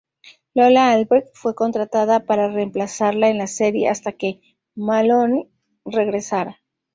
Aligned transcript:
Lola 0.55 0.89
Albright 0.91 1.27
fue 1.35 1.53
contratada 1.53 2.25
para 2.25 2.47
reemplazarla 2.49 3.29
en 3.29 3.37
la 3.37 3.45
serie 3.45 3.87
hasta 3.87 4.13
que 4.13 4.41
Malone 4.73 5.47
regresara. 5.85 6.59